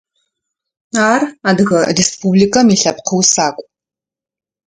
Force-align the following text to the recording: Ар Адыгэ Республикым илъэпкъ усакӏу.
Ар 1.11 1.21
Адыгэ 1.49 1.79
Республикым 1.99 2.67
илъэпкъ 2.75 3.11
усакӏу. 3.19 3.65